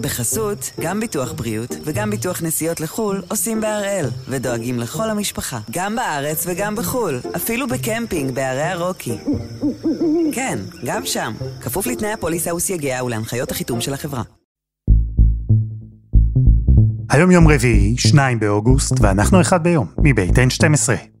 [0.00, 6.44] בחסות, גם ביטוח בריאות וגם ביטוח נסיעות לחו"ל עושים בהראל, ודואגים לכל המשפחה, גם בארץ
[6.46, 9.18] וגם בחו"ל, אפילו בקמפינג בערי הרוקי.
[10.32, 14.22] כן, גם שם, כפוף לתנאי הפוליסה וסייגיה ולהנחיות החיתום של החברה.
[17.10, 21.19] היום יום רביעי, 2 באוגוסט, ואנחנו אחד ביום, מבית N12.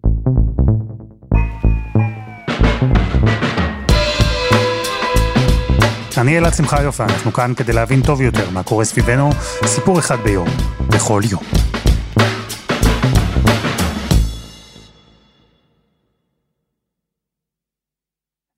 [6.20, 9.30] אני אלעד שמחה יופה, אנחנו כאן כדי להבין טוב יותר מה קורה סביבנו,
[9.66, 10.48] סיפור אחד ביום,
[10.88, 11.42] בכל יום.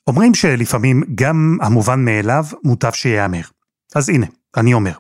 [0.06, 3.42] אומרים שלפעמים גם המובן מאליו מוטב שייאמר.
[3.94, 4.26] אז הנה,
[4.56, 4.92] אני אומר,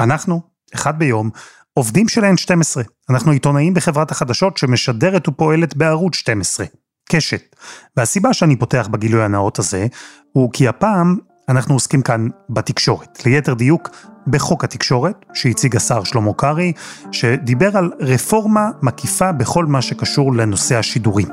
[0.00, 0.40] אנחנו,
[0.74, 1.30] אחד ביום,
[1.74, 2.82] עובדים של N12.
[3.10, 6.66] אנחנו עיתונאים בחברת החדשות שמשדרת ופועלת בערוץ 12,
[7.08, 7.56] קשת.
[7.96, 9.86] והסיבה שאני פותח בגילוי הנאות הזה,
[10.32, 11.16] הוא כי הפעם
[11.48, 13.90] אנחנו עוסקים כאן בתקשורת, ליתר דיוק
[14.26, 16.72] בחוק התקשורת שהציג השר שלמה קרעי,
[17.12, 21.28] שדיבר על רפורמה מקיפה בכל מה שקשור לנושא השידורים.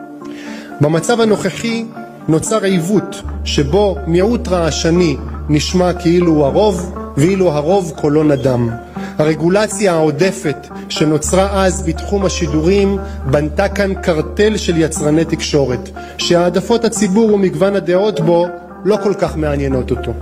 [0.81, 1.85] במצב הנוכחי
[2.27, 5.17] נוצר עיוות שבו מיעוט רעשני
[5.49, 8.69] נשמע כאילו הוא הרוב, ואילו הרוב קולו נדם.
[9.17, 12.97] הרגולציה העודפת שנוצרה אז בתחום השידורים
[13.31, 18.47] בנתה כאן קרטל של יצרני תקשורת, שהעדפות הציבור ומגוון הדעות בו
[18.85, 20.13] לא כל כך מעניינות אותו.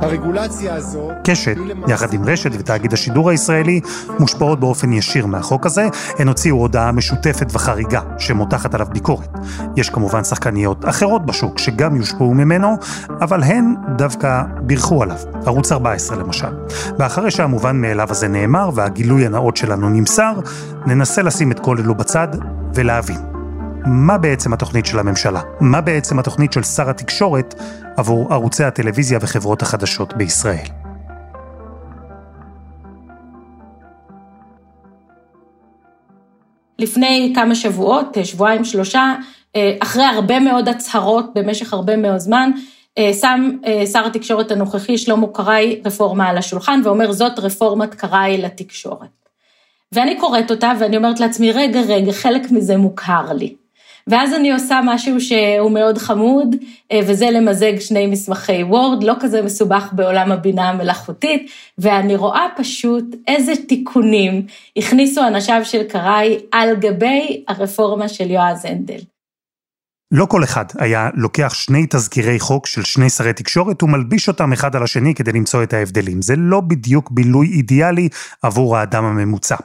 [0.00, 1.10] הרגולציה הזו...
[1.24, 1.56] קשת,
[1.88, 3.80] יחד עם רשת ותאגיד השידור הישראלי,
[4.18, 5.88] מושפעות באופן ישיר מהחוק הזה.
[6.18, 9.28] הן הוציאו הודעה משותפת וחריגה שמותחת עליו ביקורת.
[9.76, 12.76] יש כמובן שחקניות אחרות בשוק שגם יושפעו ממנו,
[13.20, 15.18] אבל הן דווקא בירכו עליו.
[15.46, 16.52] ערוץ 14 למשל.
[16.98, 20.32] ואחרי שהמובן מאליו הזה נאמר והגילוי הנאות שלנו נמסר,
[20.86, 22.28] ננסה לשים את כל אלו בצד
[22.74, 23.35] ולהבין.
[23.86, 25.40] מה בעצם התוכנית של הממשלה?
[25.60, 27.54] מה בעצם התוכנית של שר התקשורת
[27.96, 30.66] עבור ערוצי הטלוויזיה וחברות החדשות בישראל?
[36.78, 39.14] לפני כמה שבועות, שבועיים שלושה,
[39.80, 42.50] אחרי הרבה מאוד הצהרות במשך הרבה מאוד זמן,
[43.20, 43.50] שם
[43.92, 49.08] שר התקשורת הנוכחי שלמה קרעי רפורמה על השולחן ואומר זאת רפורמת קרעי לתקשורת.
[49.92, 53.54] ואני קוראת אותה ואני אומרת לעצמי רגע רגע חלק מזה מוכר לי.
[54.08, 56.56] ואז אני עושה משהו שהוא מאוד חמוד,
[57.04, 63.52] וזה למזג שני מסמכי וורד, לא כזה מסובך בעולם הבינה המלאכותית, ואני רואה פשוט איזה
[63.68, 64.46] תיקונים
[64.76, 69.00] הכניסו אנשיו של קראי על גבי הרפורמה של יועז הנדל.
[70.12, 74.76] לא כל אחד היה לוקח שני תזכירי חוק של שני שרי תקשורת ומלביש אותם אחד
[74.76, 76.22] על השני כדי למצוא את ההבדלים.
[76.22, 78.08] זה לא בדיוק בילוי אידיאלי
[78.42, 79.56] עבור האדם הממוצע.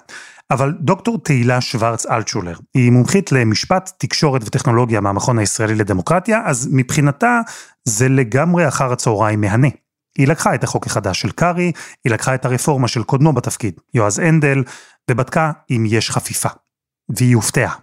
[0.52, 7.42] אבל דוקטור תהילה שוורץ אלטשולר, היא מומחית למשפט, תקשורת וטכנולוגיה מהמכון הישראלי לדמוקרטיה, אז מבחינתה
[7.86, 9.68] זה לגמרי אחר הצהריים מהנה.
[10.18, 11.72] היא לקחה את החוק החדש של קארי,
[12.04, 14.64] היא לקחה את הרפורמה של קודמו בתפקיד, יועז הנדל,
[15.12, 16.50] ובדקה אם יש חפיפה.
[17.10, 17.76] והיא הופתעה.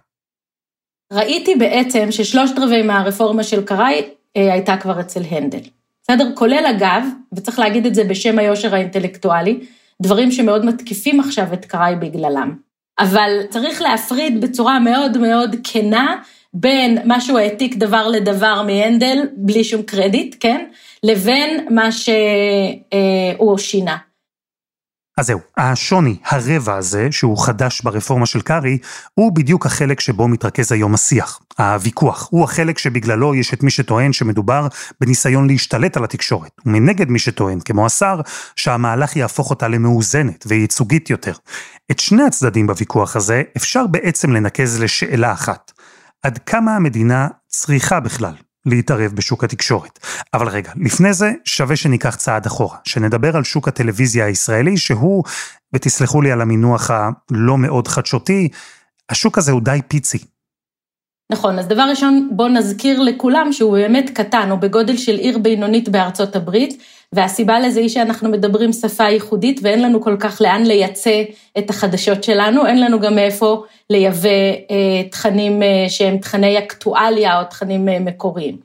[1.13, 5.61] ראיתי בעצם ששלושת רבעי מהרפורמה של קראי אה, הייתה כבר אצל הנדל.
[6.03, 6.25] בסדר?
[6.35, 7.03] כולל אגב,
[7.33, 9.59] וצריך להגיד את זה בשם היושר האינטלקטואלי,
[10.01, 12.55] דברים שמאוד מתקיפים עכשיו את קראי בגללם.
[12.99, 16.15] אבל צריך להפריד בצורה מאוד מאוד כנה
[16.53, 20.65] בין מה שהוא העתיק דבר לדבר מהנדל, בלי שום קרדיט, כן?
[21.03, 23.97] לבין מה שהוא שינה.
[25.19, 28.77] אז זהו, השוני, הרבע הזה, שהוא חדש ברפורמה של קארי,
[29.13, 32.27] הוא בדיוק החלק שבו מתרכז היום השיח, הוויכוח.
[32.31, 34.67] הוא החלק שבגללו יש את מי שטוען שמדובר
[35.01, 38.21] בניסיון להשתלט על התקשורת, ומנגד מי שטוען, כמו השר,
[38.55, 41.33] שהמהלך יהפוך אותה למאוזנת וייצוגית יותר.
[41.91, 45.71] את שני הצדדים בוויכוח הזה אפשר בעצם לנקז לשאלה אחת.
[46.23, 48.33] עד כמה המדינה צריכה בכלל
[48.65, 49.99] להתערב בשוק התקשורת.
[50.33, 55.23] אבל רגע, לפני זה שווה שניקח צעד אחורה, שנדבר על שוק הטלוויזיה הישראלי, שהוא,
[55.73, 58.49] ותסלחו לי על המינוח הלא מאוד חדשותי,
[59.09, 60.17] השוק הזה הוא די פיצי.
[61.31, 65.89] נכון, אז דבר ראשון, בואו נזכיר לכולם שהוא באמת קטן, הוא בגודל של עיר בינונית
[65.89, 66.83] בארצות הברית,
[67.13, 71.23] והסיבה לזה היא שאנחנו מדברים שפה ייחודית ואין לנו כל כך לאן לייצא
[71.57, 74.29] את החדשות שלנו, אין לנו גם מאיפה לייבא
[74.71, 78.57] אה, תכנים אה, שהם תכני אקטואליה או תכנים אה, מקוריים.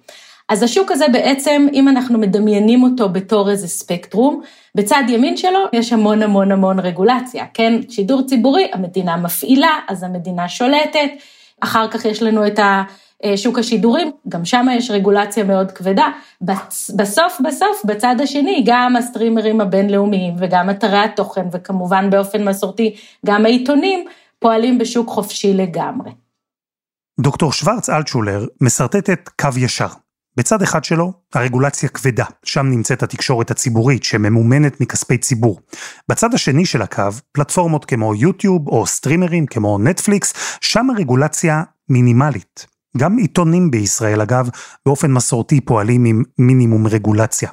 [0.49, 4.43] אז השוק הזה בעצם, אם אנחנו מדמיינים אותו בתור איזה ספקטרום,
[4.75, 7.81] בצד ימין שלו יש המון המון המון רגולציה, כן?
[7.89, 11.11] שידור ציבורי, המדינה מפעילה, אז המדינה שולטת,
[11.61, 12.83] אחר כך יש לנו את ה...
[13.37, 16.07] שוק השידורים, גם שם יש רגולציה מאוד כבדה.
[16.97, 22.97] בסוף בסוף, בצד השני, גם הסטרימרים הבינלאומיים וגם אתרי התוכן, וכמובן באופן מסורתי,
[23.27, 24.07] גם העיתונים,
[24.39, 26.11] פועלים בשוק חופשי לגמרי.
[27.21, 29.89] דוקטור שוורץ אלטשולר משרטטת קו ישר.
[30.37, 35.61] בצד אחד שלו, הרגולציה כבדה, שם נמצאת התקשורת הציבורית שממומנת מכספי ציבור.
[36.09, 37.03] בצד השני של הקו,
[37.33, 42.74] פלטפורמות כמו יוטיוב או סטרימרים כמו נטפליקס, שם הרגולציה מינימלית.
[42.97, 44.49] גם עיתונים בישראל, אגב,
[44.87, 47.51] באופן מסורתי פועלים עם מינימום רגולציה.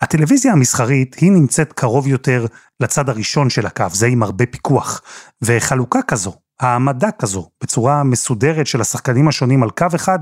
[0.00, 2.46] הטלוויזיה המסחרית היא נמצאת קרוב יותר
[2.80, 5.02] לצד הראשון של הקו, זה עם הרבה פיקוח.
[5.42, 10.18] וחלוקה כזו, העמדה כזו, בצורה מסודרת של השחקנים השונים על קו אחד,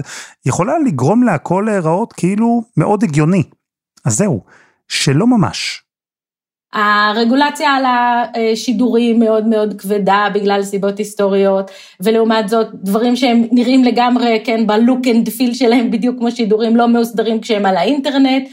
[0.47, 3.43] יכולה לגרום להכל להיראות כאילו מאוד הגיוני.
[4.05, 4.45] אז זהו,
[4.89, 5.83] שלא ממש.
[6.73, 11.71] הרגולציה על השידורים מאוד מאוד כבדה בגלל סיבות היסטוריות,
[12.01, 16.77] ולעומת זאת דברים שהם נראים לגמרי, כן, ב look and feel שלהם בדיוק כמו שידורים
[16.77, 18.49] לא מאוסדרים כשהם על האינטרנט.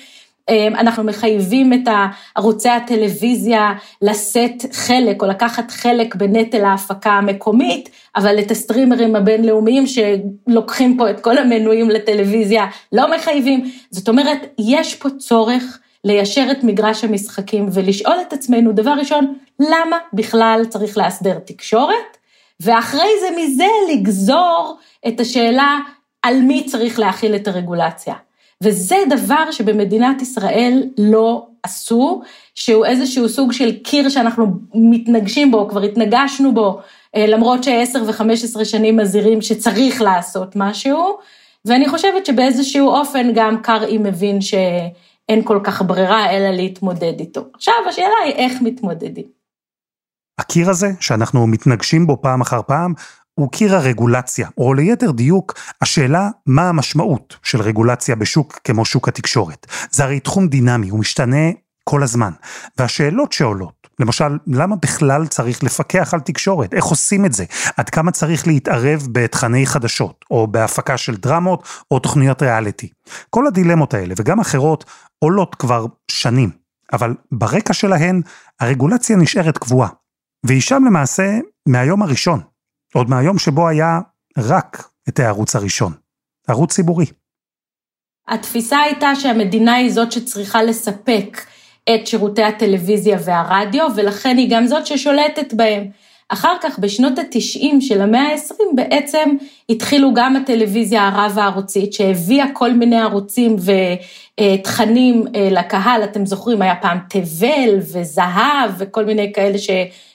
[0.50, 1.88] אמ, אנחנו מחייבים את
[2.36, 10.98] ערוצי הטלוויזיה לשאת חלק או לקחת חלק בנטל ההפקה המקומית, אבל את הסטרימרים הבינלאומיים שלוקחים
[10.98, 13.72] פה את כל המנויים לטלוויזיה לא מחייבים.
[13.92, 19.98] זאת אומרת, יש פה צורך ליישר את מגרש המשחקים ולשאול את עצמנו, דבר ראשון, למה
[20.14, 22.18] בכלל צריך לאסדר תקשורת?
[22.60, 25.80] ואחרי זה מזה לגזור את השאלה
[26.22, 28.14] על מי צריך להכיל את הרגולציה.
[28.64, 32.22] וזה דבר שבמדינת ישראל לא עשו,
[32.56, 36.80] שהוא איזשהו סוג של קיר שאנחנו מתנגשים בו, כבר התנגשנו בו,
[37.16, 41.18] אה, למרות שעשר וחמש עשרה שנים מזהירים שצריך לעשות משהו,
[41.66, 44.42] ואני חושבת שבאיזשהו אופן גם קרעי מבין
[45.30, 47.46] שאין כל כך ברירה אלא להתמודד איתו.
[47.54, 49.26] עכשיו השאלה היא איך מתמודדים.
[50.40, 52.94] הקיר הזה, שאנחנו מתנגשים בו פעם אחר פעם,
[53.34, 59.66] הוא קיר הרגולציה, או ליתר דיוק, השאלה מה המשמעות של רגולציה בשוק כמו שוק התקשורת.
[59.92, 61.50] זה הרי תחום דינמי, הוא משתנה
[61.84, 62.32] כל הזמן.
[62.78, 66.74] והשאלות שעולות, למשל, למה בכלל צריך לפקח על תקשורת?
[66.74, 67.46] איך עושים את זה?
[67.78, 72.90] עד כמה צריך להתערב בתכני חדשות, או בהפקה של דרמות, או תוכניות ריאליטי?
[73.30, 74.86] כל הדילמות האלה, וגם אחרות,
[75.20, 76.50] עולות כבר שנים.
[76.94, 78.22] אבל ברקע שלהן,
[78.60, 79.90] הרגולציה נשארת קבועה.
[80.46, 82.42] והיא שם למעשה מהיום הראשון.
[82.94, 84.00] עוד מהיום שבו היה
[84.38, 85.94] רק את הערוץ הראשון,
[86.48, 87.06] ערוץ ציבורי.
[88.28, 91.38] התפיסה הייתה שהמדינה היא זאת שצריכה לספק
[91.96, 95.86] את שירותי הטלוויזיה והרדיו, ולכן היא גם זאת ששולטת בהם.
[96.30, 99.30] אחר כך, בשנות ה-90 של המאה ה-20, בעצם
[99.70, 103.56] התחילו גם הטלוויזיה הרב-הערוצית, שהביאה כל מיני ערוצים
[104.40, 109.70] ותכנים אה, לקהל, אתם זוכרים, היה פעם תבל וזהב וכל מיני כאלה ש...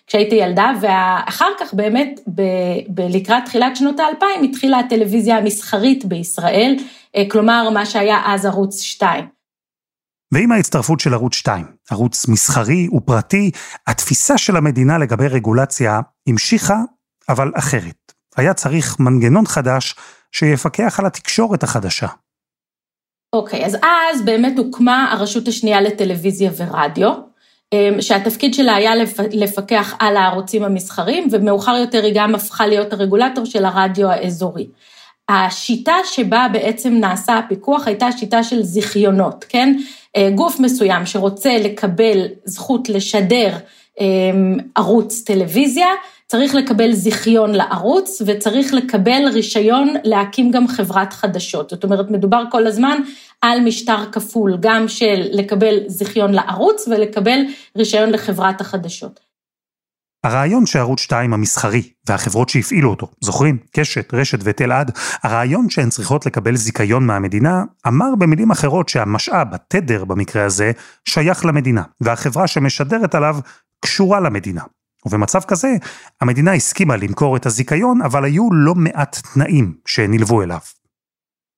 [0.07, 2.43] כשהייתי ילדה, ואחר כך באמת, ב,
[2.89, 6.77] ב, לקראת תחילת שנות האלפיים, התחילה הטלוויזיה המסחרית בישראל,
[7.17, 9.34] אה, כלומר, מה שהיה אז ערוץ 2.
[10.33, 13.51] ועם ההצטרפות של ערוץ 2, ערוץ מסחרי ופרטי,
[13.87, 16.79] התפיסה של המדינה לגבי רגולציה המשיכה,
[17.29, 18.13] אבל אחרת.
[18.37, 19.95] היה צריך מנגנון חדש
[20.33, 22.07] שיפקח על התקשורת החדשה.
[23.33, 23.77] אוקיי, okay, אז
[24.13, 27.13] אז באמת הוקמה הרשות השנייה לטלוויזיה ורדיו,
[27.73, 28.93] אמ, שהתפקיד שלה היה
[29.33, 34.67] לפקח על הערוצים המסחרים, ומאוחר יותר היא גם הפכה להיות הרגולטור של הרדיו האזורי.
[35.29, 39.77] השיטה שבה בעצם נעשה הפיקוח הייתה שיטה של זיכיונות, כן?
[40.17, 43.57] אה, גוף מסוים שרוצה לקבל זכות לשדר
[44.01, 45.87] אמ, ערוץ טלוויזיה,
[46.27, 51.71] צריך לקבל זיכיון לערוץ וצריך לקבל רישיון להקים גם חברת חדשות.
[51.71, 52.99] זאת אומרת, מדובר כל הזמן
[53.41, 57.39] על משטר כפול, גם של לקבל זיכיון לערוץ ולקבל
[57.77, 59.21] רישיון לחברת החדשות.
[60.25, 63.59] הרעיון שערוץ 2 המסחרי והחברות שהפעילו אותו, זוכרים?
[63.73, 64.91] קשת, רשת ותלעד,
[65.23, 70.73] הרעיון שהן צריכות לקבל זיכיון מהמדינה, אמר במילים אחרות שהמשאב, התדר במקרה הזה,
[71.05, 73.37] שייך למדינה, והחברה שמשדרת עליו
[73.81, 74.63] קשורה למדינה.
[75.07, 75.69] ובמצב כזה,
[76.21, 80.59] המדינה הסכימה למכור את הזיכיון, אבל היו לא מעט תנאים שנלוו אליו.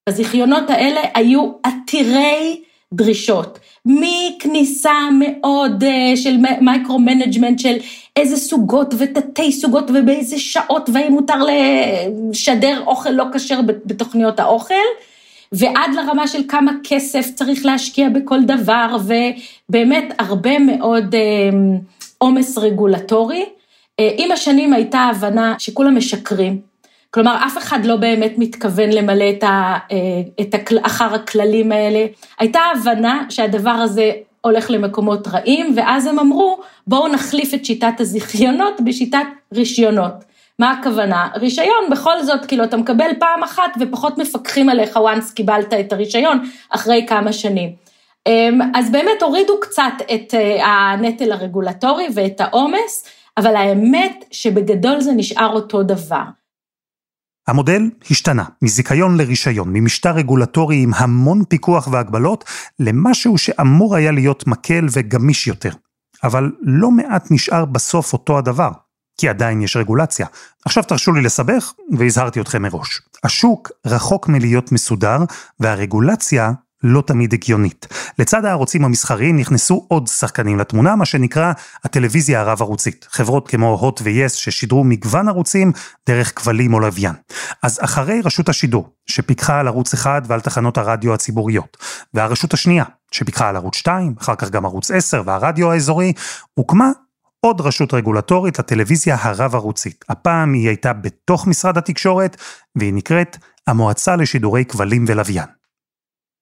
[0.09, 2.62] הזיכיונות האלה היו עתירי
[2.97, 7.76] דרישות, מכניסה מאוד אה, של micro-management של
[8.17, 11.43] איזה סוגות ותתי סוגות ובאיזה שעות והאם מותר
[12.31, 14.75] לשדר אוכל לא כשר בתוכניות האוכל,
[15.53, 18.97] ועד לרמה של כמה כסף צריך להשקיע בכל דבר,
[19.69, 21.19] ובאמת הרבה מאוד uh,
[22.19, 23.45] עומס רגולטורי.
[24.00, 26.61] אה, עם השנים הייתה הבנה שכולם משקרים,
[27.11, 29.97] כלומר אף אחד לא באמת מתכוון למלא את ה, אה,
[30.41, 32.07] את הכ, אחר הכללים האלה.
[32.39, 38.81] הייתה הבנה שהדבר הזה הולך למקומות רעים, ואז הם אמרו, בואו נחליף את שיטת הזיכיונות
[38.85, 40.13] בשיטת רישיונות.
[40.59, 41.29] מה הכוונה?
[41.35, 46.39] רישיון בכל זאת, כאילו אתה מקבל פעם אחת ופחות מפקחים עליך once קיבלת את הרישיון
[46.71, 47.73] אחרי כמה שנים.
[48.27, 53.05] אמ, אז באמת הורידו קצת את אה, הנטל הרגולטורי ואת העומס,
[53.37, 56.23] אבל האמת שבגדול זה נשאר אותו דבר.
[57.49, 62.45] המודל השתנה, מזיכיון לרישיון, ממשטר רגולטורי עם המון פיקוח והגבלות,
[62.79, 65.73] למשהו שאמור היה להיות מקל וגמיש יותר.
[66.25, 68.71] אבל לא מעט נשאר בסוף אותו הדבר,
[69.21, 70.26] כי עדיין יש רגולציה.
[70.65, 73.00] עכשיו תרשו לי לסבך, והזהרתי אתכם מראש.
[73.25, 75.19] השוק רחוק מלהיות מסודר,
[75.61, 77.87] והרגולציה לא תמיד הגיונית.
[78.18, 81.52] לצד הערוצים המסחריים נכנסו עוד שחקנים לתמונה, מה שנקרא
[81.85, 83.06] הטלוויזיה הרב-ערוצית.
[83.11, 85.73] חברות כמו הוט ויס ששידרו מגוון ערוצים
[86.06, 87.14] דרך כבלים או לוויין.
[87.62, 91.76] אז אחרי רשות השידור, שפיקחה על ערוץ אחד ועל תחנות הרדיו הציבוריות,
[92.14, 96.12] והרשות השנייה, שפיקחה על ערוץ 2, אחר כך גם ערוץ 10 והרדיו האזורי,
[96.54, 96.90] הוקמה
[97.40, 100.04] עוד רשות רגולטורית לטלוויזיה הרב-ערוצית.
[100.09, 102.37] הפעם היא הייתה בתוך משרד התקשורת,
[102.76, 105.47] והיא נקראת המועצה לשידורי כבלים ולוויין.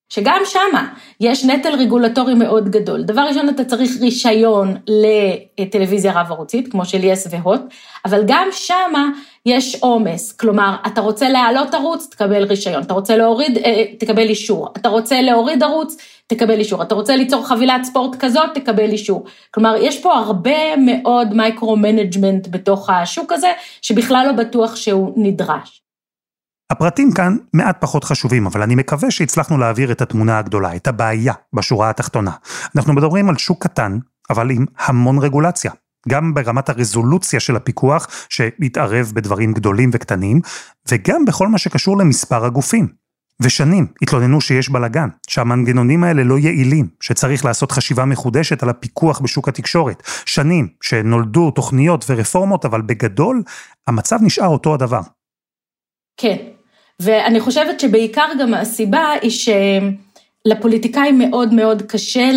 [0.08, 0.88] שגם שמה
[1.20, 3.02] יש נטל רגולטורי מאוד גדול.
[3.02, 4.76] דבר ראשון, אתה צריך רישיון
[5.58, 7.60] לטלוויזיה רב-ערוצית, כמו של יס והוט,
[8.04, 9.08] אבל גם שמה
[9.46, 10.32] יש עומס.
[10.32, 12.82] כלומר, אתה רוצה להעלות ערוץ, תקבל רישיון.
[12.82, 14.68] אתה רוצה להוריד, אה, תקבל אישור.
[14.76, 15.96] אתה רוצה להוריד ערוץ,
[16.26, 16.82] תקבל אישור.
[16.82, 19.24] אתה רוצה ליצור חבילת ספורט כזאת, תקבל אישור.
[19.50, 25.83] כלומר, יש פה הרבה מאוד micro-management בתוך השוק הזה, שבכלל לא בטוח שהוא נדרש.
[26.70, 31.32] הפרטים כאן מעט פחות חשובים, אבל אני מקווה שהצלחנו להעביר את התמונה הגדולה, את הבעיה
[31.52, 32.30] בשורה התחתונה.
[32.76, 33.98] אנחנו מדברים על שוק קטן,
[34.30, 35.72] אבל עם המון רגולציה.
[36.08, 40.40] גם ברמת הרזולוציה של הפיקוח, שהתערב בדברים גדולים וקטנים,
[40.90, 42.88] וגם בכל מה שקשור למספר הגופים.
[43.40, 49.48] ושנים התלוננו שיש בלאגן, שהמנגנונים האלה לא יעילים, שצריך לעשות חשיבה מחודשת על הפיקוח בשוק
[49.48, 50.02] התקשורת.
[50.26, 53.42] שנים שנולדו תוכניות ורפורמות, אבל בגדול
[53.86, 55.00] המצב נשאר אותו הדבר.
[56.16, 56.36] כן,
[57.00, 59.30] ואני חושבת שבעיקר גם הסיבה היא
[60.46, 62.30] שלפוליטיקאים מאוד מאוד קשה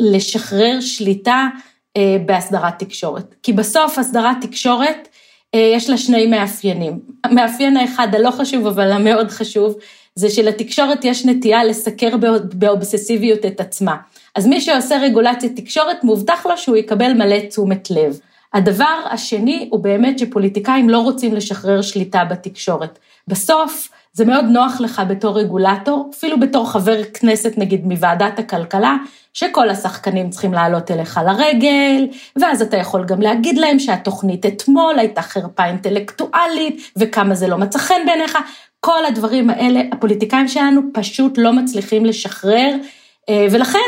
[0.00, 1.48] לשחרר שליטה
[1.96, 3.34] אה, בהסדרת תקשורת.
[3.42, 5.08] כי בסוף הסדרת תקשורת,
[5.54, 7.00] אה, יש לה שני מאפיינים.
[7.24, 9.74] המאפיין האחד הלא חשוב, אבל המאוד חשוב,
[10.14, 12.16] זה שלתקשורת יש נטייה לסקר
[12.54, 13.96] באובססיביות את עצמה.
[14.34, 18.20] אז מי שעושה רגולציית תקשורת, מובטח לו שהוא יקבל מלא תשומת לב.
[18.54, 22.98] הדבר השני הוא באמת שפוליטיקאים לא רוצים לשחרר שליטה בתקשורת.
[23.28, 28.96] בסוף, זה מאוד נוח לך בתור רגולטור, אפילו בתור חבר כנסת נגיד מוועדת הכלכלה,
[29.32, 35.22] שכל השחקנים צריכים לעלות אליך לרגל, ואז אתה יכול גם להגיד להם שהתוכנית אתמול הייתה
[35.22, 38.38] חרפה אינטלקטואלית, וכמה זה לא מצא חן בעיניך.
[38.80, 42.74] כל הדברים האלה, הפוליטיקאים שלנו פשוט לא מצליחים לשחרר
[43.30, 43.78] ולכן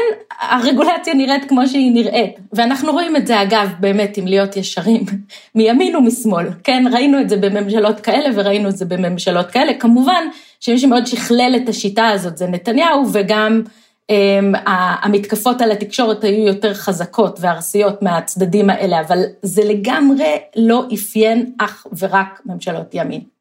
[0.40, 5.04] הרגולציה נראית כמו שהיא נראית, ואנחנו רואים את זה אגב, באמת, אם להיות ישרים,
[5.54, 10.24] מימין ומשמאל, כן, ראינו את זה בממשלות כאלה וראינו את זה בממשלות כאלה, כמובן
[10.60, 13.62] שמי שמאוד שכלל את השיטה הזאת זה נתניהו, וגם
[14.10, 14.58] um,
[15.02, 21.86] המתקפות על התקשורת היו יותר חזקות וארסיות מהצדדים האלה, אבל זה לגמרי לא אפיין אך
[21.98, 23.39] ורק ממשלות ימין.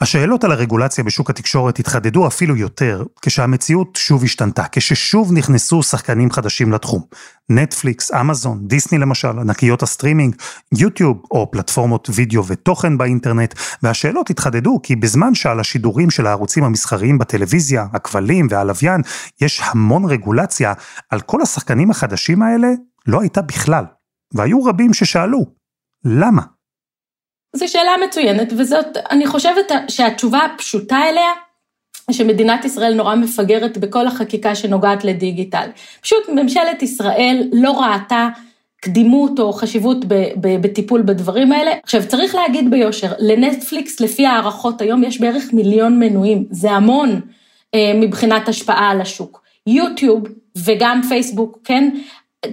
[0.00, 6.72] השאלות על הרגולציה בשוק התקשורת התחדדו אפילו יותר כשהמציאות שוב השתנתה, כששוב נכנסו שחקנים חדשים
[6.72, 7.02] לתחום.
[7.50, 10.36] נטפליקס, אמזון, דיסני למשל, ענקיות הסטרימינג,
[10.72, 17.18] יוטיוב או פלטפורמות וידאו ותוכן באינטרנט, והשאלות התחדדו כי בזמן שעל השידורים של הערוצים המסחריים
[17.18, 19.00] בטלוויזיה, הכבלים והלוויין,
[19.40, 20.72] יש המון רגולציה,
[21.10, 22.68] על כל השחקנים החדשים האלה
[23.06, 23.84] לא הייתה בכלל.
[24.34, 25.46] והיו רבים ששאלו,
[26.04, 26.42] למה?
[27.56, 31.30] זו שאלה מצוינת, וזאת, אני חושבת שהתשובה הפשוטה אליה,
[32.10, 35.68] שמדינת ישראל נורא מפגרת בכל החקיקה שנוגעת לדיגיטל.
[36.00, 38.28] פשוט ממשלת ישראל לא ראתה
[38.80, 39.98] קדימות או חשיבות
[40.40, 41.70] בטיפול בדברים האלה.
[41.82, 47.20] עכשיו, צריך להגיד ביושר, לנטפליקס, לפי הערכות היום, יש בערך מיליון מנויים, זה המון
[47.74, 49.42] אה, מבחינת השפעה על השוק.
[49.66, 51.90] יוטיוב וגם פייסבוק, כן,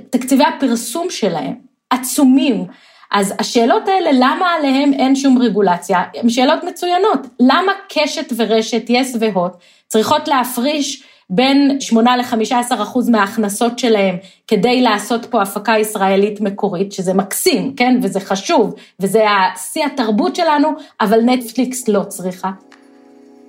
[0.09, 1.53] תקציבי הפרסום שלהם
[1.89, 2.65] עצומים.
[3.15, 7.19] אז השאלות האלה, למה עליהם אין שום רגולציה, הן שאלות מצוינות.
[7.39, 9.51] למה קשת ורשת, יס והוט,
[9.87, 14.15] צריכות להפריש בין 8 ל-15 אחוז מההכנסות שלהם
[14.47, 19.23] כדי לעשות פה הפקה ישראלית מקורית, שזה מקסים, כן, וזה חשוב, וזה
[19.71, 20.69] שיא התרבות שלנו,
[21.01, 22.51] אבל נטפליקס לא צריכה.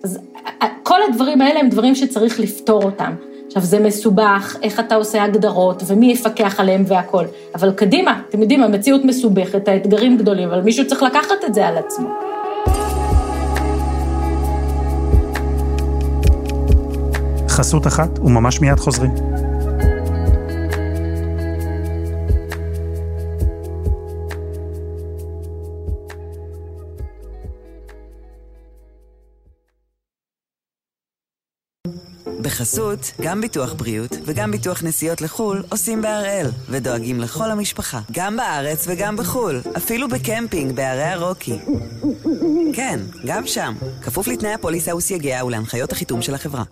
[0.05, 0.19] אז
[0.83, 3.15] כל הדברים האלה הם דברים שצריך לפתור אותם.
[3.57, 7.25] עכשיו, זה מסובך, איך אתה עושה הגדרות, ומי יפקח עליהם והכול.
[7.55, 11.79] אבל קדימה, אתם יודעים, המציאות מסובכת, האתגרים גדולים, אבל מישהו צריך לקחת את זה על
[11.79, 12.09] עצמו.
[17.49, 19.36] חסות אחת, וממש מיד חוזרים.
[32.47, 38.87] בחסות, גם ביטוח בריאות וגם ביטוח נסיעות לחו"ל עושים בהראל, ודואגים לכל המשפחה, גם בארץ
[38.89, 41.59] וגם בחו"ל, אפילו בקמפינג בערי הרוקי.
[42.75, 46.63] כן, גם שם, כפוף לתנאי הפוליסה וסייגיה ולהנחיות החיתום של החברה.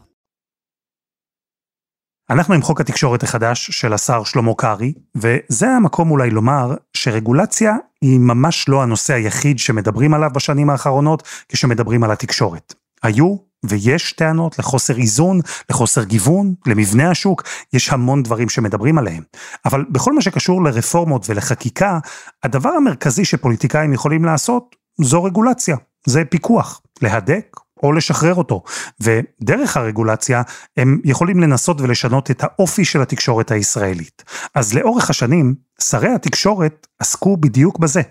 [2.31, 8.21] אנחנו עם חוק התקשורת החדש של השר שלמה קרעי, וזה המקום אולי לומר שרגולציה היא
[8.21, 12.75] ממש לא הנושא היחיד שמדברים עליו בשנים האחרונות כשמדברים על התקשורת.
[13.03, 13.37] היו
[13.69, 15.41] ויש טענות לחוסר איזון,
[15.71, 17.43] לחוסר גיוון, למבנה השוק,
[17.73, 19.23] יש המון דברים שמדברים עליהם.
[19.65, 21.99] אבל בכל מה שקשור לרפורמות ולחקיקה,
[22.43, 28.63] הדבר המרכזי שפוליטיקאים יכולים לעשות זו רגולציה, זה פיקוח, להדק או לשחרר אותו.
[29.01, 30.43] ודרך הרגולציה
[30.77, 34.25] הם יכולים לנסות ולשנות את האופי של התקשורת הישראלית.
[34.55, 38.03] אז לאורך השנים, שרי התקשורת עסקו בדיוק בזה,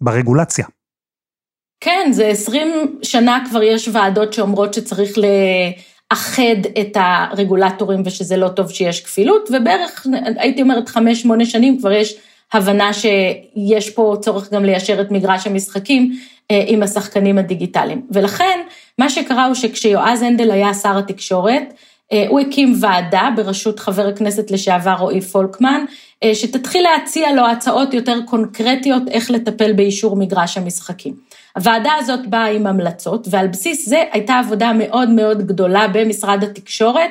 [0.00, 0.66] ברגולציה.
[1.80, 8.70] כן, זה 20 שנה כבר יש ועדות שאומרות שצריך לאחד את הרגולטורים ושזה לא טוב
[8.70, 12.14] שיש כפילות, ובערך, הייתי אומרת, חמש, שמונה שנים כבר יש
[12.52, 16.18] הבנה שיש פה צורך גם ליישר את מגרש המשחקים
[16.50, 18.06] אה, עם השחקנים הדיגיטליים.
[18.10, 18.60] ולכן,
[18.98, 21.74] מה שקרה הוא שכשיועז הנדל היה שר התקשורת,
[22.28, 25.84] הוא הקים ועדה בראשות חבר הכנסת לשעבר רועי פולקמן,
[26.22, 31.14] אה, שתתחיל להציע לו הצעות יותר קונקרטיות איך לטפל באישור מגרש המשחקים.
[31.56, 37.10] הוועדה הזאת באה עם המלצות, ועל בסיס זה הייתה עבודה מאוד מאוד גדולה במשרד התקשורת,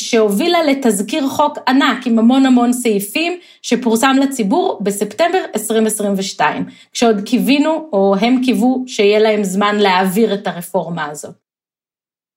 [0.00, 8.14] שהובילה לתזכיר חוק ענק עם המון המון סעיפים שפורסם לציבור בספטמבר 2022, כשעוד קיווינו, או
[8.20, 11.43] הם קיוו, שיהיה להם זמן להעביר את הרפורמה הזאת.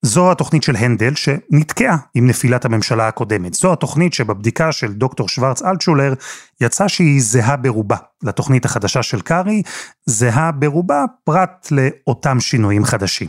[0.01, 3.53] זו התוכנית של הנדל שנתקעה עם נפילת הממשלה הקודמת.
[3.53, 6.13] זו התוכנית שבבדיקה של דוקטור שוורץ אלטשולר
[6.61, 9.61] יצא שהיא זהה ברובה לתוכנית החדשה של קארי,
[10.05, 13.27] זהה ברובה פרט לאותם שינויים חדשים.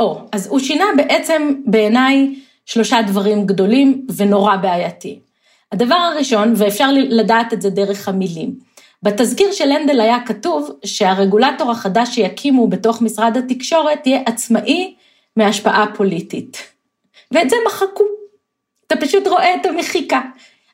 [0.00, 2.34] או, אז הוא שינה בעצם בעיניי
[2.66, 5.18] שלושה דברים גדולים ונורא בעייתיים.
[5.72, 8.54] הדבר הראשון, ואפשר לדעת את זה דרך המילים,
[9.02, 14.94] בתזכיר של הנדל היה כתוב שהרגולטור החדש שיקימו בתוך משרד התקשורת יהיה עצמאי
[15.38, 16.58] מהשפעה פוליטית.
[17.30, 18.04] ואת זה מחקו.
[18.86, 20.20] אתה פשוט רואה את המחיקה.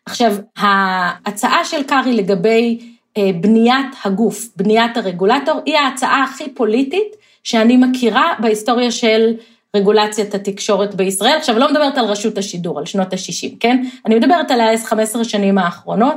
[0.06, 7.76] עכשיו, ההצעה של קרעי לגבי אה, בניית הגוף, בניית הרגולטור, היא ההצעה הכי פוליטית שאני
[7.76, 9.34] מכירה בהיסטוריה של
[9.76, 11.36] רגולציית התקשורת בישראל.
[11.38, 13.84] עכשיו, לא מדברת על רשות השידור, על שנות ה-60, כן?
[14.06, 16.16] אני מדברת על ה-15 שנים האחרונות.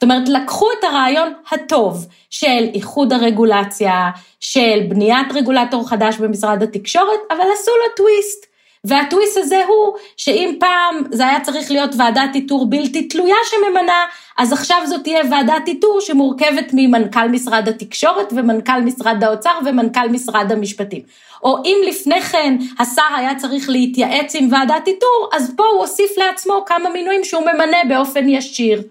[0.00, 4.10] זאת אומרת, לקחו את הרעיון הטוב של איחוד הרגולציה,
[4.40, 8.46] של בניית רגולטור חדש במשרד התקשורת, אבל עשו לו טוויסט.
[8.84, 14.04] והטוויסט הזה הוא שאם פעם זה היה צריך להיות ועדת איתור בלתי תלויה שממנה,
[14.38, 20.52] אז עכשיו זאת תהיה ועדת איתור שמורכבת ממנכ"ל משרד התקשורת ומנכ"ל משרד האוצר ומנכ"ל משרד
[20.52, 21.02] המשפטים.
[21.42, 26.10] או אם לפני כן השר היה צריך להתייעץ עם ועדת איתור, אז פה הוא הוסיף
[26.16, 28.82] לעצמו כמה מינויים שהוא ממנה באופן ישיר.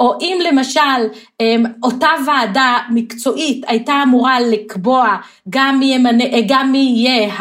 [0.00, 0.80] או אם למשל
[1.40, 5.16] אמ, אותה ועדה מקצועית הייתה אמורה לקבוע
[5.50, 7.34] גם מי, ימנה, גם מי יהיה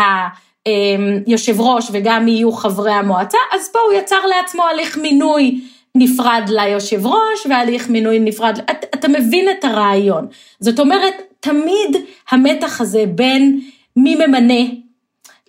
[1.27, 5.61] היושב אמ, ראש וגם יהיו חברי המועצה, אז פה הוא יצר לעצמו הליך מינוי
[5.95, 10.27] נפרד ליושב ראש והליך מינוי נפרד, אתה, אתה מבין את הרעיון.
[10.59, 11.97] זאת אומרת, תמיד
[12.31, 13.59] המתח הזה בין
[13.95, 14.63] מי ממנה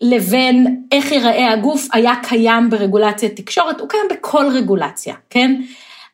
[0.00, 5.60] לבין איך ייראה הגוף היה קיים ברגולציית תקשורת, הוא קיים בכל רגולציה, כן?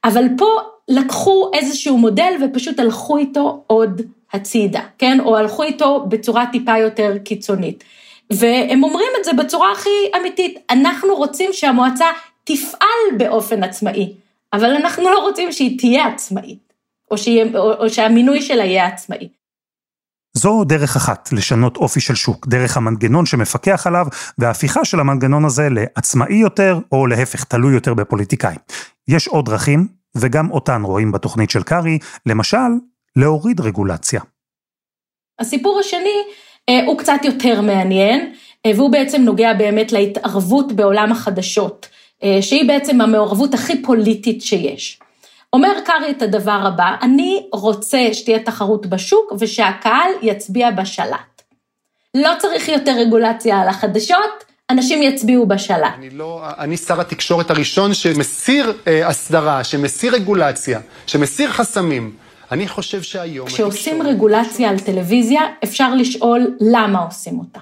[0.04, 0.46] אבל פה
[0.90, 5.20] לקחו איזשהו מודל ופשוט הלכו איתו עוד הצידה, כן?
[5.20, 7.84] או הלכו איתו בצורה טיפה יותר קיצונית.
[8.30, 12.06] והם אומרים את זה בצורה הכי אמיתית, אנחנו רוצים שהמועצה
[12.44, 14.14] תפעל באופן עצמאי,
[14.52, 16.72] אבל אנחנו לא רוצים שהיא תהיה עצמאית,
[17.10, 19.28] או, שיהיה, או, או שהמינוי שלה יהיה עצמאי.
[20.36, 24.06] זו דרך אחת לשנות אופי של שוק, דרך המנגנון שמפקח עליו,
[24.38, 28.58] וההפיכה של המנגנון הזה לעצמאי יותר, או להפך, תלוי יותר בפוליטיקאים.
[29.08, 32.70] יש עוד דרכים, וגם אותן רואים בתוכנית של קארי, למשל,
[33.16, 34.20] להוריד רגולציה.
[35.38, 36.22] הסיפור השני
[36.68, 38.32] אה, הוא קצת יותר מעניין,
[38.66, 41.88] אה, והוא בעצם נוגע באמת להתערבות בעולם החדשות,
[42.22, 45.00] אה, שהיא בעצם המעורבות הכי פוליטית שיש.
[45.52, 51.42] אומר קארי את הדבר הבא, אני רוצה שתהיה תחרות בשוק ושהקהל יצביע בשלט.
[52.16, 55.94] לא צריך יותר רגולציה על החדשות, אנשים יצביעו בשלט.
[55.98, 62.16] אני לא, אני שר התקשורת הראשון שמסיר אה, הסדרה, שמסיר רגולציה, שמסיר חסמים.
[62.52, 63.46] אני חושב שהיום...
[63.46, 64.14] כשעושים התקשורת...
[64.14, 67.60] רגולציה על טלוויזיה, אפשר לשאול למה עושים אותה.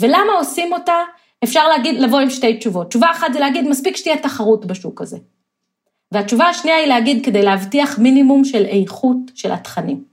[0.00, 0.96] ולמה עושים אותה,
[1.44, 2.88] אפשר להגיד, לבוא עם שתי תשובות.
[2.88, 5.16] תשובה אחת זה להגיד, מספיק שתהיה תחרות בשוק הזה.
[6.12, 10.07] והתשובה השנייה היא להגיד, כדי להבטיח מינימום של איכות של התכנים.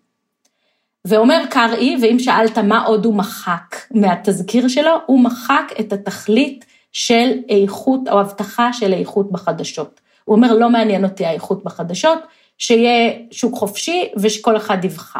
[1.05, 7.31] ואומר קרעי, ואם שאלת מה עוד הוא מחק מהתזכיר שלו, הוא מחק את התכלית של
[7.49, 10.01] איכות או הבטחה של איכות בחדשות.
[10.25, 12.19] הוא אומר, לא מעניין אותי האיכות בחדשות,
[12.57, 15.19] שיהיה שוק חופשי ושכל אחד יבחר.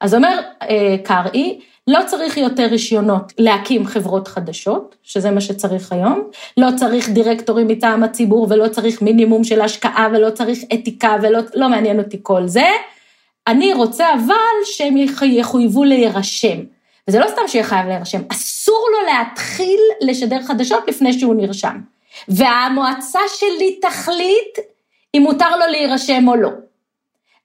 [0.00, 6.22] אז אומר אה, קרעי, לא צריך יותר רישיונות להקים חברות חדשות, שזה מה שצריך היום,
[6.56, 11.68] לא צריך דירקטורים מטעם הציבור ולא צריך מינימום של השקעה ולא צריך אתיקה ולא לא
[11.68, 12.64] מעניין אותי כל זה.
[13.50, 16.58] אני רוצה אבל שהם יחויבו להירשם.
[17.08, 21.76] וזה לא סתם שיהיה חייב להירשם, אסור לו להתחיל לשדר חדשות לפני שהוא נרשם.
[22.28, 24.58] והמועצה שלי תחליט
[25.14, 26.50] אם מותר לו להירשם או לא.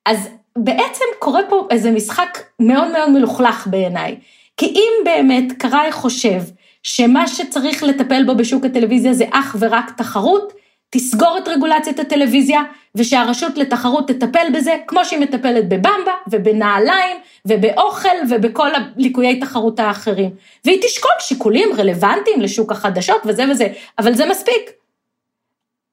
[0.05, 4.15] אז בעצם קורה פה איזה משחק מאוד מאוד מלוכלך בעיניי.
[4.57, 6.41] כי אם באמת קראי חושב
[6.83, 10.53] שמה שצריך לטפל בו בשוק הטלוויזיה זה אך ורק תחרות,
[10.95, 12.61] תסגור את רגולציית הטלוויזיה,
[12.95, 20.29] ושהרשות לתחרות תטפל בזה, כמו שהיא מטפלת בבמבה, ובנעליים, ובאוכל, ובכל הליקויי תחרות האחרים.
[20.65, 23.67] והיא תשקול שיקולים רלוונטיים לשוק החדשות וזה וזה,
[23.99, 24.71] אבל זה מספיק.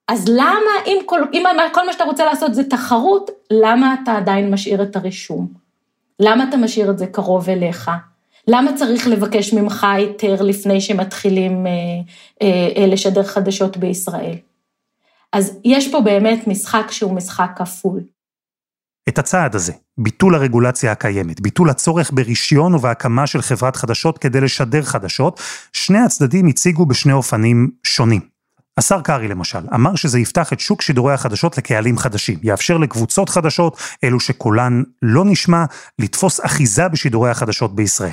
[0.08, 4.50] אז למה, אם כל, אם כל מה שאתה רוצה לעשות זה תחרות, למה אתה עדיין
[4.50, 5.46] משאיר את הרישום?
[6.20, 7.90] למה אתה משאיר את זה קרוב אליך?
[8.48, 11.72] למה צריך לבקש ממך היתר לפני שמתחילים אה,
[12.42, 14.34] אה, אה, לשדר חדשות בישראל?
[15.32, 18.00] אז יש פה באמת משחק שהוא משחק כפול.
[19.08, 24.82] את הצעד הזה, ביטול הרגולציה הקיימת, ביטול הצורך ברישיון ובהקמה של חברת חדשות כדי לשדר
[24.82, 25.40] חדשות,
[25.72, 28.20] שני הצדדים הציגו בשני אופנים שונים.
[28.78, 33.76] השר קרעי למשל, אמר שזה יפתח את שוק שידורי החדשות לקהלים חדשים, יאפשר לקבוצות חדשות,
[34.04, 35.64] אלו שקולן לא נשמע,
[35.98, 38.10] לתפוס אחיזה בשידורי החדשות בישראל.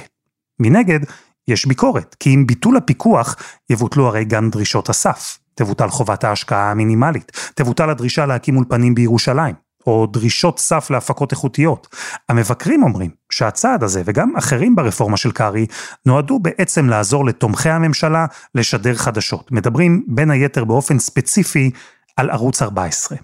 [0.60, 1.00] מנגד,
[1.48, 3.36] יש ביקורת, כי עם ביטול הפיקוח
[3.70, 5.39] יבוטלו הרי גם דרישות הסף.
[5.60, 9.56] תבוטל חובת ההשקעה המינימלית, תבוטל הדרישה להקים אולפנים בירושלים,
[9.88, 11.88] או דרישות סף להפקות איכותיות.
[12.30, 15.66] המבקרים אומרים שהצעד הזה, וגם אחרים ברפורמה של קרעי,
[16.06, 19.52] נועדו בעצם לעזור לתומכי הממשלה לשדר חדשות.
[19.52, 21.72] מדברים בין היתר באופן ספציפי
[22.18, 23.18] על ערוץ 14.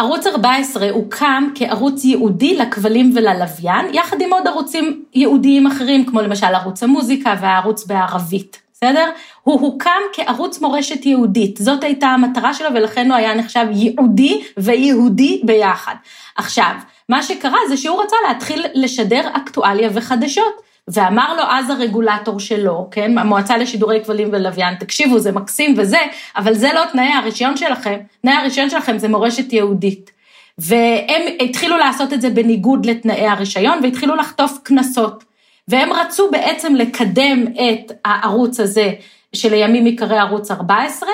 [0.00, 6.46] ערוץ 14 הוקם כערוץ ייעודי לכבלים וללוויין, יחד עם עוד ערוצים ייעודיים אחרים, כמו למשל
[6.46, 8.63] ערוץ המוזיקה והערוץ בערבית.
[8.84, 9.10] בסדר?
[9.42, 15.40] הוא הוקם כערוץ מורשת יהודית, זאת הייתה המטרה שלו ולכן הוא היה נחשב ייעודי ויהודי
[15.44, 15.94] ביחד.
[16.36, 16.72] עכשיו,
[17.08, 20.64] מה שקרה זה שהוא רצה להתחיל לשדר אקטואליה וחדשות.
[20.88, 25.98] ואמר לו אז הרגולטור שלו, כן, המועצה לשידורי כבלים ולוויין, תקשיבו, זה מקסים וזה,
[26.36, 30.10] אבל זה לא תנאי הרישיון שלכם, תנאי הרישיון שלכם זה מורשת יהודית.
[30.58, 35.24] והם התחילו לעשות את זה בניגוד לתנאי הרישיון, והתחילו לחטוף קנסות.
[35.68, 38.92] והם רצו בעצם לקדם את הערוץ הזה,
[39.32, 41.08] שלימים ייקרא ערוץ 14,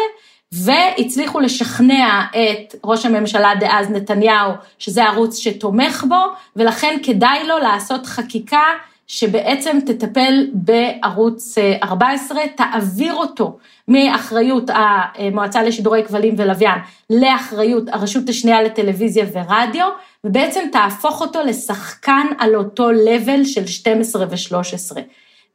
[0.53, 6.25] והצליחו לשכנע את ראש הממשלה דאז נתניהו, שזה ערוץ שתומך בו,
[6.57, 8.63] ולכן כדאי לו לעשות חקיקה
[9.13, 16.79] שבעצם תטפל בערוץ 14, אה, תעביר אותו מאחריות המועצה לשידורי כבלים ולוויין
[17.11, 19.87] לאחריות הרשות השנייה לטלוויזיה ורדיו,
[20.25, 24.97] ובעצם תהפוך אותו לשחקן על אותו לבל של 12 ו-13.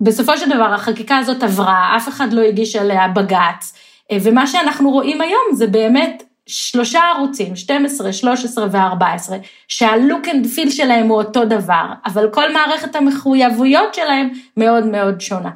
[0.02, 3.74] בסופו של דבר החקיקה הזאת עברה, אף אחד לא הגיש עליה בג"ץ,
[4.12, 9.32] אה, ומה שאנחנו רואים היום זה באמת שלושה ערוצים, 12, 13 ו-14,
[9.68, 15.22] שה look and feel שלהם הוא אותו דבר, אבל כל מערכת המחויבויות שלהם מאוד מאוד
[15.22, 15.50] שונה.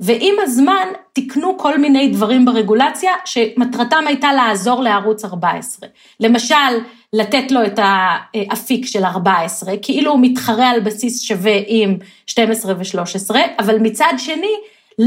[0.00, 5.88] ועם הזמן תיקנו כל מיני דברים ברגולציה שמטרתם הייתה לעזור לערוץ 14.
[6.20, 6.54] למשל,
[7.12, 13.36] לתת לו את האפיק של 14, כאילו הוא מתחרה על בסיס שווה עם 12 ו-13,
[13.58, 14.54] אבל מצד שני,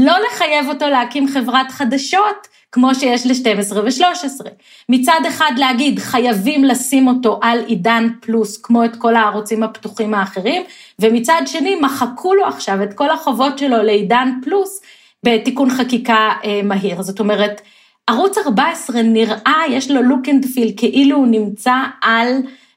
[0.04, 4.46] לא לחייב אותו להקים חברת חדשות, כמו שיש ל-12 ו-13.
[4.88, 10.62] מצד אחד להגיד, חייבים לשים אותו על עידן פלוס, כמו את כל הערוצים הפתוחים האחרים,
[10.98, 14.80] ומצד שני, מחקו לו עכשיו את כל החובות שלו לעידן פלוס
[15.24, 17.02] בתיקון חקיקה אה, מהיר.
[17.02, 17.60] זאת אומרת,
[18.06, 22.28] ערוץ 14 נראה, יש לו look and feel, כאילו הוא נמצא על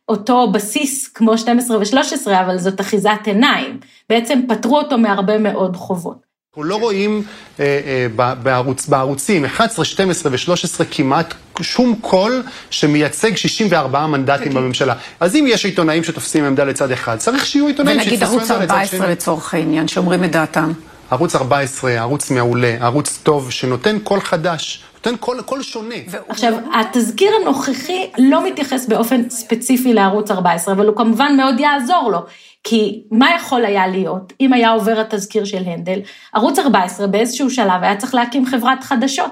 [0.10, 3.80] אותו בסיס כמו 12 ו-13, אבל זאת אחיזת עיניים.
[4.10, 6.29] בעצם פטרו אותו מהרבה מאוד חובות.
[6.50, 7.24] אנחנו לא רואים
[7.60, 7.80] אה,
[8.18, 14.94] אה, בערוץ, בערוצים 11, 12 ו-13 כמעט שום קול שמייצג 64 מנדטים בממשלה.
[15.20, 18.60] אז אם יש עיתונאים שתופסים עמדה לצד אחד, צריך שיהיו עיתונאים שיתפסו עמדה לצד שני.
[18.60, 20.72] ונגיד ערוץ 14 לצורך העניין, שאומרים את דעתם.
[21.12, 24.84] ערוץ 14, ערוץ מעולה, ערוץ טוב, שנותן קול חדש.
[24.96, 25.96] נותן קול, קול שונה.
[26.30, 32.26] עכשיו, התזכיר הנוכחי לא מתייחס באופן ספציפי לערוץ 14, אבל הוא כמובן מאוד יעזור לו.
[32.64, 36.00] כי מה יכול היה להיות אם היה עובר התזכיר של הנדל?
[36.34, 39.32] ערוץ 14 באיזשהו שלב היה צריך להקים חברת חדשות,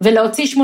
[0.00, 0.58] ולהוציא 80-90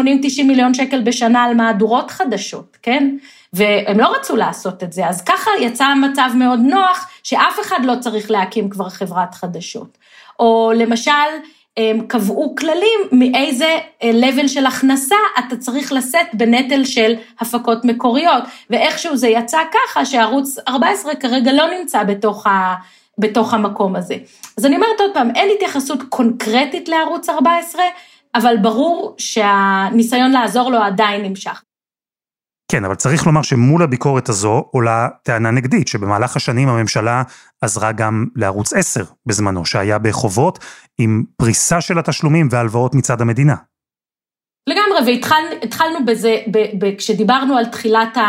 [0.45, 3.17] מיליון שקל בשנה על מהדורות חדשות, כן?
[3.53, 7.95] והם לא רצו לעשות את זה, אז ככה יצא מצב מאוד נוח, שאף אחד לא
[8.01, 9.99] צריך להקים כבר חברת חדשות.
[10.41, 11.11] או למשל,
[11.77, 19.17] הם קבעו כללים מאיזה level של הכנסה אתה צריך לשאת בנטל של הפקות מקוריות, ואיכשהו
[19.17, 22.75] זה יצא ככה שערוץ 14 כרגע לא נמצא בתוך, ה,
[23.19, 24.15] בתוך המקום הזה.
[24.59, 27.83] אז אני אומרת עוד פעם, אין התייחסות קונקרטית לערוץ 14,
[28.35, 31.63] אבל ברור שהניסיון לעזור לו עדיין נמשך.
[32.73, 37.23] כן, אבל צריך לומר שמול הביקורת הזו עולה טענה נגדית, שבמהלך השנים הממשלה
[37.61, 40.65] עזרה גם לערוץ 10 בזמנו, שהיה בחובות
[40.99, 43.55] עם פריסה של התשלומים והלוואות מצד המדינה.
[44.67, 45.13] לגמרי,
[45.63, 48.21] והתחלנו בזה, ב, ב, כשדיברנו על תחילת, ה,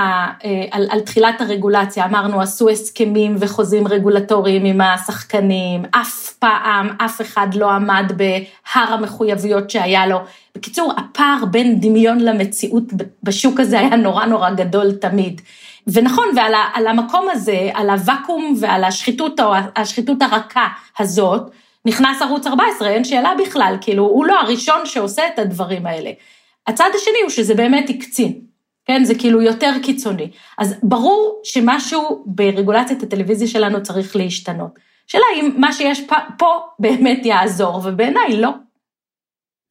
[0.45, 7.21] אה, על, על תחילת הרגולציה, אמרנו עשו הסכמים וחוזים רגולטוריים עם השחקנים, אף פעם אף
[7.21, 10.19] אחד לא עמד בהר המחויבויות שהיה לו.
[10.55, 12.83] בקיצור, הפער בין דמיון למציאות
[13.23, 15.41] בשוק הזה היה נורא נורא גדול תמיד.
[15.87, 20.67] ונכון, ועל המקום הזה, על הוואקום ועל השחיתות, או השחיתות הרכה
[20.99, 21.51] הזאת,
[21.85, 26.11] נכנס ערוץ 14, אין שאלה בכלל, כאילו, הוא לא הראשון שעושה את הדברים האלה.
[26.67, 28.39] הצד השני הוא שזה באמת הקצין,
[28.85, 29.03] כן?
[29.03, 30.29] זה כאילו יותר קיצוני.
[30.57, 34.79] אז ברור שמשהו ברגולציית הטלוויזיה שלנו צריך להשתנות.
[35.07, 36.01] שאלה אם מה שיש
[36.37, 36.47] פה
[36.79, 38.49] באמת יעזור, ובעיניי לא.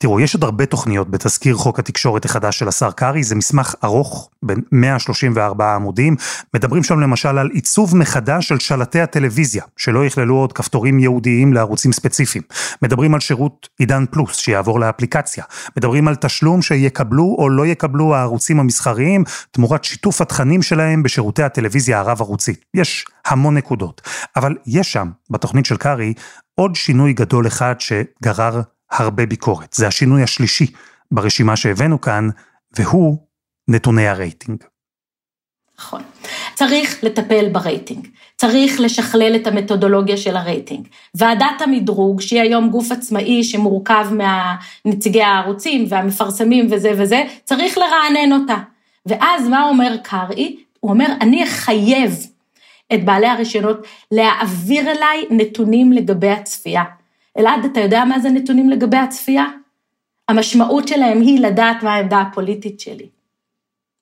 [0.03, 4.31] תראו, יש עוד הרבה תוכניות בתזכיר חוק התקשורת החדש של השר קרעי, זה מסמך ארוך,
[4.43, 6.17] בין 134 עמודים.
[6.55, 11.93] מדברים שם למשל על עיצוב מחדש של שלטי הטלוויזיה, שלא יכללו עוד כפתורים ייעודיים לערוצים
[11.93, 12.45] ספציפיים.
[12.83, 15.45] מדברים על שירות עידן פלוס, שיעבור לאפליקציה.
[15.77, 22.01] מדברים על תשלום שיקבלו או לא יקבלו הערוצים המסחריים, תמורת שיתוף התכנים שלהם בשירותי הטלוויזיה
[22.01, 22.65] הרב-ערוצית.
[22.75, 24.09] יש המון נקודות.
[24.37, 26.15] אבל יש שם, בתוכנית של קרעי,
[26.55, 28.61] עוד שינוי גדול אחד שגרר
[28.93, 29.73] הרבה ביקורת.
[29.73, 30.67] זה השינוי השלישי
[31.11, 32.29] ברשימה שהבאנו כאן,
[32.77, 33.17] והוא
[33.69, 34.65] נתוני הרייטינג.
[35.79, 36.03] נכון.
[36.55, 40.89] צריך לטפל ברייטינג, צריך לשכלל את המתודולוגיה של הרייטינג.
[41.15, 48.57] ועדת המדרוג, שהיא היום גוף עצמאי שמורכב מהנציגי הערוצים והמפרסמים וזה וזה, צריך לרענן אותה.
[49.07, 50.57] ואז מה אומר קרעי?
[50.81, 52.27] הוא אומר, אני אחייב
[52.95, 56.83] את בעלי הרישיונות להעביר אליי נתונים לגבי הצפייה.
[57.39, 59.47] אלעד, אתה יודע מה זה נתונים לגבי הצפייה?
[60.29, 63.09] המשמעות שלהם היא לדעת מה העמדה הפוליטית שלי.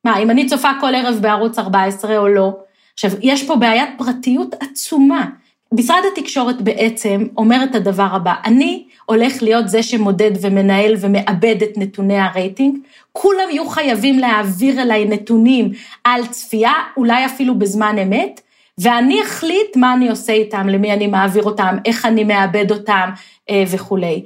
[0.04, 2.56] מה, אם אני צופה כל ערב בערוץ 14 או לא?
[2.92, 5.26] עכשיו, יש פה בעיית פרטיות עצומה.
[5.74, 11.70] משרד התקשורת בעצם אומר את הדבר הבא, אני הולך להיות זה שמודד ומנהל ומעבד את
[11.76, 12.78] נתוני הרייטינג,
[13.12, 15.72] כולם יהיו חייבים להעביר אליי נתונים
[16.04, 18.40] על צפייה, אולי אפילו בזמן אמת,
[18.80, 23.10] ואני אחליט מה אני עושה איתם, למי אני מעביר אותם, איך אני מאבד אותם
[23.50, 24.22] אה, וכולי.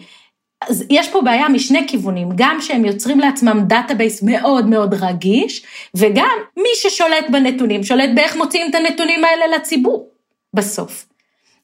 [0.70, 5.64] אז יש פה בעיה משני כיוונים, גם שהם יוצרים לעצמם database מאוד מאוד רגיש,
[5.96, 10.08] וגם מי ששולט בנתונים, שולט באיך מוציאים את הנתונים האלה לציבור,
[10.54, 11.06] בסוף.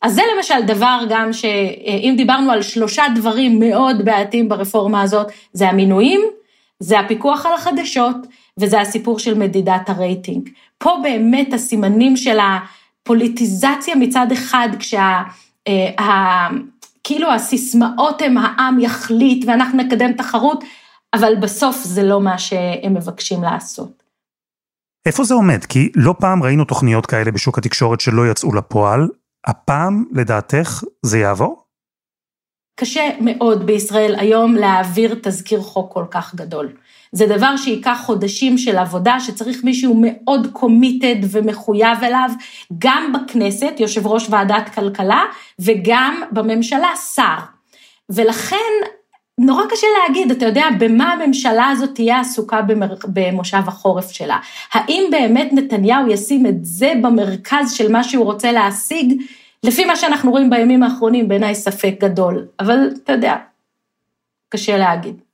[0.03, 5.69] אז זה למשל דבר גם שאם דיברנו על שלושה דברים מאוד בעייתיים ברפורמה הזאת, זה
[5.69, 6.21] המינויים,
[6.81, 8.17] זה הפיקוח על החדשות,
[8.59, 10.49] וזה הסיפור של מדידת הרייטינג.
[10.79, 12.59] פה באמת הסימנים של ה...
[13.03, 15.23] פוליטיזציה מצד אחד, כשה...
[15.69, 16.49] אה, ה,
[17.05, 20.65] כאילו הסיסמאות הם העם יחליט ואנחנו נקדם תחרות,
[21.15, 24.03] אבל בסוף זה לא מה שהם מבקשים לעשות.
[25.07, 25.65] איפה זה עומד?
[25.65, 29.09] כי לא פעם ראינו תוכניות כאלה בשוק התקשורת שלא יצאו לפועל.
[29.47, 31.65] הפעם, לדעתך, זה יעבור?
[32.81, 36.73] קשה מאוד בישראל היום להעביר תזכיר חוק כל כך גדול.
[37.13, 42.31] זה דבר שייקח חודשים של עבודה, שצריך מישהו מאוד קומיטד ומחויב אליו,
[42.79, 45.23] גם בכנסת, יושב ראש ועדת כלכלה,
[45.59, 47.39] וגם בממשלה, שר.
[48.11, 48.57] ולכן,
[49.39, 52.95] נורא קשה להגיד, אתה יודע, במה הממשלה הזאת תהיה עסוקה במר...
[53.05, 54.39] במושב החורף שלה.
[54.73, 59.23] האם באמת נתניהו ישים את זה במרכז של מה שהוא רוצה להשיג?
[59.65, 63.37] לפי מה שאנחנו רואים בימים האחרונים, בעיניי ספק גדול, אבל אתה יודע,
[64.49, 65.30] קשה להגיד.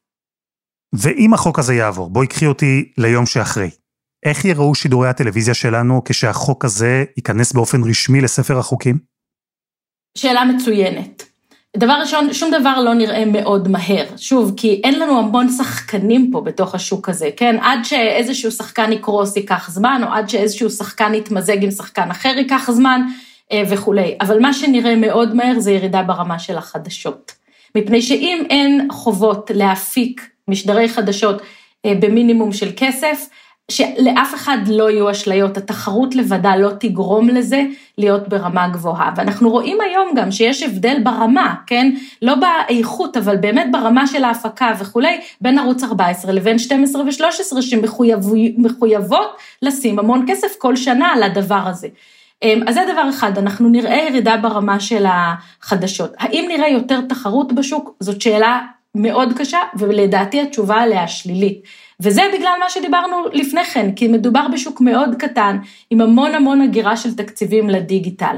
[0.98, 3.70] ואם החוק הזה יעבור, בואי קחי אותי ליום שאחרי.
[4.24, 8.98] איך יראו שידורי הטלוויזיה שלנו כשהחוק הזה ייכנס באופן רשמי לספר החוקים?
[10.18, 11.22] שאלה מצוינת.
[11.76, 14.06] דבר ראשון, שום דבר לא נראה מאוד מהר.
[14.16, 17.56] שוב, כי אין לנו המון שחקנים פה בתוך השוק הזה, כן?
[17.60, 22.70] עד שאיזשהו שחקן יקרוס ייקח זמן, או עד שאיזשהו שחקן יתמזג עם שחקן אחר ייקח
[22.70, 23.00] זמן,
[23.52, 24.16] אה, וכולי.
[24.20, 27.32] אבל מה שנראה מאוד מהר זה ירידה ברמה של החדשות.
[27.74, 31.42] מפני שאם אין חובות להפיק משדרי חדשות
[31.86, 33.28] אה, במינימום של כסף,
[33.70, 37.62] שלאף אחד לא יהיו אשליות, התחרות לבדה לא תגרום לזה
[37.98, 39.12] להיות ברמה גבוהה.
[39.16, 41.92] ואנחנו רואים היום גם שיש הבדל ברמה, כן?
[42.22, 49.36] לא באיכות, אבל באמת ברמה של ההפקה וכולי, בין ערוץ 14 לבין 12 ו-13 שמחויבות
[49.62, 51.88] לשים המון כסף כל שנה על הדבר הזה.
[52.42, 56.12] אמ, אז זה דבר אחד, אנחנו נראה ירידה ברמה של החדשות.
[56.18, 57.96] האם נראה יותר תחרות בשוק?
[58.00, 58.60] זאת שאלה
[58.96, 61.62] מאוד קשה, ולדעתי התשובה עליה שלילית.
[62.00, 65.58] וזה בגלל מה שדיברנו לפני כן, כי מדובר בשוק מאוד קטן,
[65.90, 68.36] עם המון המון הגירה של תקציבים לדיגיטל.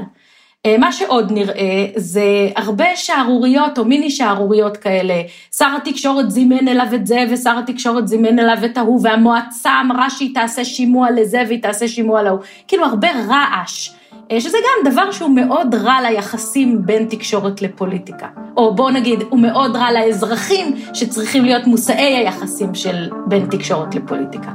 [0.65, 5.21] אה, מה שעוד נראה זה הרבה שערוריות או מיני שערוריות כאלה.
[5.57, 10.35] שר התקשורת זימן אליו את זה ושר התקשורת זימן אליו את ההוא והמועצה אמרה שהיא
[10.35, 12.39] תעשה שימוע לזה והיא תעשה שימוע להוא.
[12.67, 13.98] כאילו הרבה רעש.
[14.37, 18.27] שזה גם דבר שהוא מאוד רע ליחסים בין תקשורת לפוליטיקה.
[18.57, 24.51] או בואו נגיד, הוא מאוד רע לאזרחים שצריכים להיות מושאי היחסים של בין תקשורת לפוליטיקה.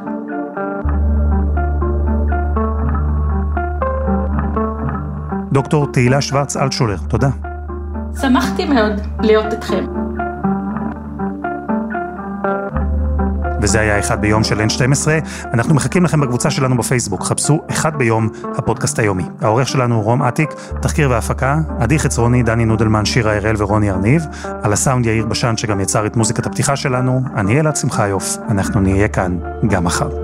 [5.52, 7.28] דוקטור תהילה שוורץ אלטשולר, תודה.
[8.20, 10.03] שמחתי מאוד להיות איתכם.
[13.64, 15.08] וזה היה אחד ביום של N12.
[15.54, 19.24] אנחנו מחכים לכם בקבוצה שלנו בפייסבוק, חפשו אחד ביום הפודקאסט היומי.
[19.40, 20.50] העורך שלנו רום אטיק,
[20.82, 24.26] תחקיר והפקה, עדי חצרוני, דני נודלמן, שירה הראל ורוני ארניב.
[24.62, 27.20] על הסאונד יאיר בשן שגם יצר את מוזיקת הפתיחה שלנו.
[27.36, 30.23] אני אלעד שמחיוף, אנחנו נהיה כאן גם מחר.